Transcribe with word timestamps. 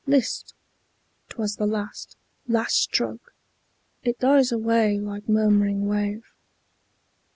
List! 0.07 0.55
't 1.29 1.35
was 1.37 1.57
the 1.57 1.67
last, 1.67 2.17
Last 2.47 2.75
stroke! 2.81 3.35
it 4.01 4.17
dies 4.19 4.51
away, 4.51 4.99
like 4.99 5.29
murmuring 5.29 5.85
wave. 5.87 6.23